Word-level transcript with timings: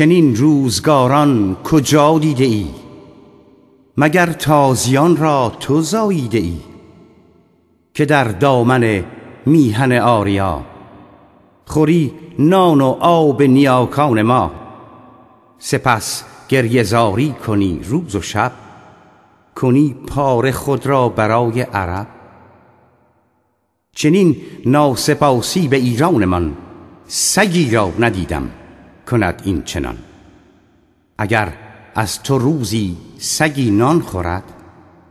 چنین 0.00 0.36
روزگاران 0.36 1.56
کجا 1.64 2.18
دیده 2.18 2.44
ای؟ 2.44 2.66
مگر 3.96 4.32
تازیان 4.32 5.16
را 5.16 5.52
تو 5.60 5.80
زاییده 5.80 6.38
ای؟ 6.38 6.56
که 7.94 8.04
در 8.04 8.24
دامن 8.24 9.04
میهن 9.46 9.92
آریا 9.92 10.64
خوری 11.66 12.14
نان 12.38 12.80
و 12.80 12.96
آب 13.00 13.42
نیاکان 13.42 14.22
ما 14.22 14.50
سپس 15.58 16.24
گریزاری 16.48 17.34
کنی 17.46 17.80
روز 17.84 18.16
و 18.16 18.22
شب 18.22 18.52
کنی 19.56 19.96
پار 20.06 20.50
خود 20.50 20.86
را 20.86 21.08
برای 21.08 21.60
عرب. 21.60 22.06
چنین 23.94 24.36
ناسپاسی 24.66 25.68
به 25.68 25.76
ایرانمان 25.76 26.56
سگی 27.06 27.70
را 27.70 27.92
ندیدم. 27.98 28.50
کند 29.10 29.42
این 29.44 29.62
چنان. 29.62 29.98
اگر 31.18 31.52
از 31.94 32.22
تو 32.22 32.38
روزی 32.38 32.96
سگی 33.18 33.70
نان 33.70 34.00
خورد 34.00 34.44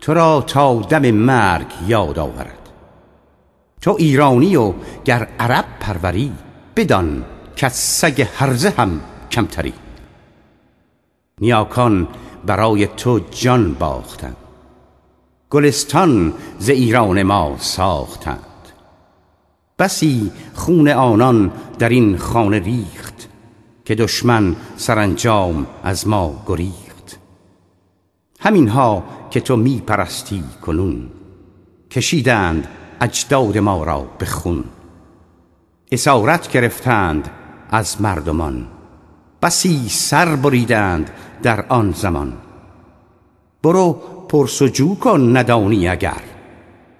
تو 0.00 0.14
را 0.14 0.40
تا 0.46 0.80
دم 0.80 1.10
مرگ 1.10 1.66
یاد 1.86 2.18
آورد. 2.18 2.58
تو 3.80 3.96
ایرانی 3.98 4.56
و 4.56 4.72
گر 5.04 5.28
عرب 5.38 5.64
پروری 5.80 6.32
بدان 6.76 7.24
که 7.56 7.68
سگ 7.68 8.26
هرزه 8.36 8.70
هم 8.70 9.00
کمتری. 9.30 9.72
نیاکان 11.40 12.08
برای 12.46 12.86
تو 12.86 13.18
جان 13.30 13.74
باختند. 13.74 14.36
گلستان 15.50 16.34
ز 16.58 16.68
ایران 16.68 17.22
ما 17.22 17.56
ساختند. 17.58 18.38
بسی 19.78 20.32
خون 20.54 20.88
آنان 20.88 21.52
در 21.78 21.88
این 21.88 22.18
خانه 22.18 22.58
ریخت. 22.58 23.13
که 23.84 23.94
دشمن 23.94 24.56
سرانجام 24.76 25.66
از 25.82 26.08
ما 26.08 26.42
گریخت. 26.46 27.18
همینها 28.40 29.04
که 29.30 29.40
تو 29.40 29.56
می 29.56 29.82
پرستی 29.86 30.44
کنون 30.62 31.08
کشیدند 31.90 32.68
اجداد 33.00 33.58
ما 33.58 33.84
را 33.84 34.00
به 34.18 34.26
خون. 34.26 34.64
اسارت 35.92 36.52
گرفتند 36.52 37.30
از 37.70 38.00
مردمان 38.00 38.66
بسی 39.42 39.88
سر 39.88 40.36
بریدند 40.36 41.10
در 41.42 41.66
آن 41.68 41.92
زمان. 41.92 42.32
برو 43.62 43.92
پرسجو 44.28 44.94
کن 44.94 45.36
ندانی 45.36 45.88
اگر 45.88 46.22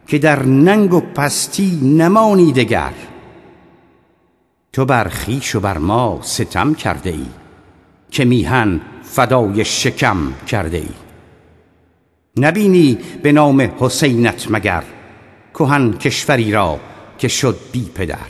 که 0.07 0.19
در 0.19 0.43
ننگ 0.43 0.95
و 0.95 1.01
پستی 1.01 1.81
نمانی 1.83 2.53
دگر. 2.53 2.93
تو 4.75 4.85
بر 4.85 5.09
خیش 5.09 5.55
و 5.55 5.61
بر 5.61 5.79
ما 5.79 6.19
ستم 6.23 6.75
کرده 6.75 7.11
ای 7.11 7.27
که 8.11 8.25
میهن 8.25 8.81
فدای 9.03 9.65
شکم 9.65 10.17
کرده 10.47 10.77
ای. 10.77 10.89
نبینی 12.37 12.99
به 13.23 13.33
نام 13.33 13.71
حسینت 13.79 14.51
مگر 14.51 14.83
کهن 15.55 15.93
کشوری 15.93 16.53
را 16.53 16.81
که 17.19 17.29
شد 17.29 17.57
بی 17.73 17.91
پدر. 17.95 18.27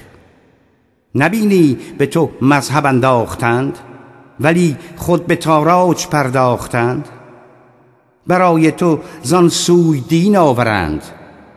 نبینی 1.14 1.78
به 1.98 2.06
تو 2.06 2.30
مذهب 2.42 2.86
انداختند 2.86 3.78
ولی 4.40 4.76
خود 4.96 5.26
به 5.26 5.36
تاراج 5.36 6.06
پرداختند. 6.06 7.08
برای 8.26 8.72
تو 8.72 9.00
زان 9.22 9.48
سوی 9.48 10.00
دین 10.00 10.36
آورند 10.36 11.02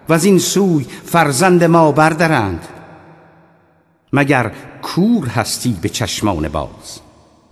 و 0.09 0.13
از 0.13 0.25
این 0.25 0.39
سوی 0.39 0.85
فرزند 1.05 1.63
ما 1.63 1.91
بردرند. 1.91 2.67
مگر 4.13 4.51
کور 4.95 5.27
هستی 5.27 5.77
به 5.81 5.89
چشمان 5.89 6.47
باز. 6.47 6.99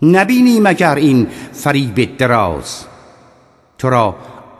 نبینی 0.02 0.60
مگر 0.60 0.96
این 0.96 1.28
فریب 1.54 2.18
دراز؟ 2.18 2.86
تو 3.78 3.90
را 3.90 4.16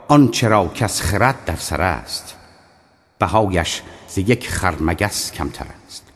آنچه 0.08 0.48
کس 0.68 1.00
خرد 1.00 1.44
در 1.44 1.56
سر 1.56 1.80
است. 1.80 2.36
بهایش 3.18 3.82
ز 4.08 4.18
یک 4.18 4.48
خرمگس 4.48 5.32
کمتر 5.32 5.66
است. 5.86 6.12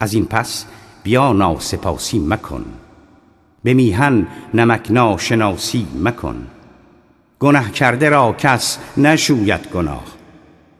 از 0.00 0.14
این 0.14 0.26
پس 0.26 0.64
بیا 1.02 1.32
ناسپاسی 1.32 2.18
مکن. 2.18 2.64
به 3.64 3.74
میهن 3.74 4.26
نمک 4.54 4.86
ناشناسی 4.90 5.86
مکن. 6.02 6.46
گناه 7.38 7.70
کرده 7.70 8.08
را 8.08 8.32
کس 8.32 8.78
نشوید 8.96 9.68
گناه. 9.68 10.04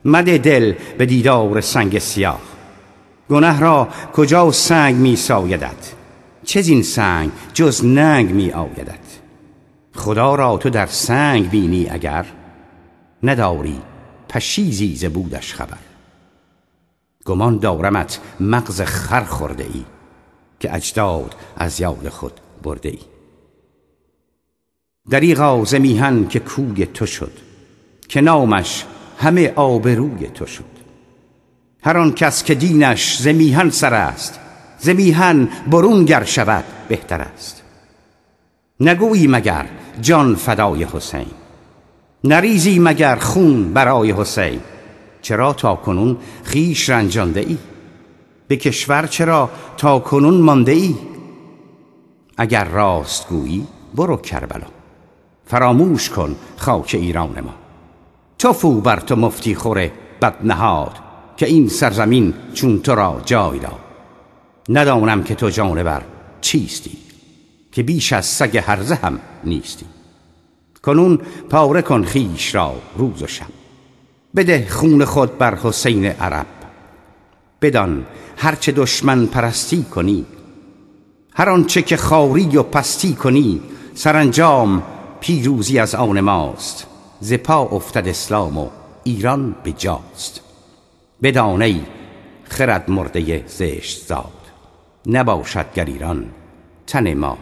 مده 0.05 0.39
دل 0.39 0.75
به 0.99 1.07
دیدار 1.07 1.61
سنگ 1.61 1.99
سیاه. 1.99 2.52
گناه 3.31 3.61
را 3.61 3.89
کجا 4.15 4.53
سنگ 4.53 4.97
می 4.97 5.17
سایدد 5.17 5.77
چه 6.45 6.61
این 6.61 6.83
سنگ 6.83 7.31
جز 7.55 7.85
ننگ 7.85 8.31
می 8.31 8.53
آیدد 8.53 8.99
خدا 9.95 10.35
را 10.35 10.57
تو 10.57 10.71
در 10.71 10.87
سنگ 10.87 11.51
بینی 11.51 11.89
اگر 11.91 12.27
نداری 13.23 13.81
پشیزی 14.29 14.97
ز 14.97 15.05
بودش 15.05 15.55
خبر. 15.55 15.79
گمان 17.25 17.59
دارمت 17.59 18.21
مغز 18.41 18.81
خر 18.81 19.25
خورده 19.25 19.65
ای 19.65 19.85
که 20.61 20.75
اجداد 20.75 21.35
از 21.57 21.81
یاد 21.81 22.09
خود 22.09 22.33
برده 22.63 22.89
ای. 22.89 22.99
دریغا 25.11 25.65
ز 25.65 25.75
میهن 25.75 26.29
که 26.29 26.41
کوی 26.41 26.87
تو 26.87 27.07
شد 27.07 27.33
که 28.09 28.21
نامش 28.21 28.85
همه 29.19 29.53
آبروی 29.57 30.27
تو 30.29 30.47
شد. 30.47 30.82
هر 31.83 31.99
آن 31.99 32.13
کس 32.13 32.45
که 32.45 32.55
دینش 32.55 33.19
ز 33.19 33.27
میهن 33.27 33.71
سر 33.71 33.95
است 33.95 34.41
ز 34.79 34.89
میهن 34.89 35.49
برون 35.71 36.05
گر 36.05 36.25
شود 36.25 36.65
بهتر 36.89 37.21
است. 37.21 37.63
نگویی 38.81 39.27
مگر 39.27 39.67
جان 40.01 40.35
فدای 40.35 40.85
حسین 40.85 41.27
نریزی 42.25 42.79
مگر 42.79 43.17
خون 43.17 43.73
برای 43.73 44.13
حسین 44.13 44.61
چرا 45.23 45.53
تا 45.53 45.75
کنون 45.75 46.17
خیش 46.43 46.91
رنجانده 46.91 47.41
ای 47.41 47.59
به 48.49 48.57
کشور 48.57 49.07
چرا 49.07 49.51
تا 49.77 49.99
کنون 49.99 50.35
مانده 50.35 50.73
ای 50.73 50.95
اگر 52.37 52.65
راست 52.65 53.29
گویی 53.29 53.67
برو 53.95 54.17
کربلا 54.17 54.67
فراموش 55.47 56.11
کن 56.11 56.37
خاک 56.57 56.91
ایران 56.95 57.41
ما. 57.41 57.55
توفو 58.39 58.81
بر 58.81 59.01
تو 59.01 59.17
مفتی 59.17 59.55
خوره 59.55 59.93
بدنهاد 60.23 61.12
که 61.43 61.49
این 61.49 61.69
سرزمین 61.69 62.35
چون 62.55 62.81
تو 62.81 62.95
را 62.95 63.23
جای 63.25 63.59
داد. 63.59 63.81
ندانم 64.69 65.23
که 65.23 65.35
تو 65.35 65.51
جانور 65.51 66.03
چیستی 66.41 66.99
که 67.73 67.83
بیش 67.83 68.13
از 68.13 68.27
سگ 68.27 68.57
هرزه 68.57 68.95
هم 68.95 69.21
نیستی. 69.45 69.87
کنون 70.83 71.19
پاره 71.51 71.83
کن 71.83 72.05
خیش 72.05 72.55
را 72.55 72.75
روز 72.97 73.23
و 73.23 73.27
شب. 73.27 73.47
بده 74.37 74.67
خون 74.71 75.05
خود 75.05 75.39
بر 75.39 75.55
حسین 75.55 76.07
عرب. 76.07 76.47
بدان 77.63 78.07
هرچه 78.37 78.73
دشمن 78.73 79.27
پرستی 79.27 79.83
کنی. 79.83 80.27
هر 81.35 81.49
آنچه 81.49 81.83
که 81.83 81.97
خاری 81.97 82.57
و 82.57 82.63
پستی 82.63 83.15
کنی 83.15 83.61
سرانجام 83.95 84.83
پیروزی 85.21 85.79
از 85.79 85.95
آن 85.95 86.21
ماست. 86.21 86.87
ز 87.21 87.33
پا 87.33 87.63
افتد 87.63 88.09
اسلام 88.09 88.59
و 88.59 88.69
ایران 89.05 89.55
به 89.65 89.73
جاست 89.73 90.52
بدانی 91.23 91.87
خرد 92.45 92.91
مرده 92.91 93.47
زشت 93.47 94.07
زاد. 94.07 94.33
نباشد 95.07 95.67
گر 95.75 95.85
ایران 95.85 96.27
تن 96.87 97.15
ما 97.15 97.39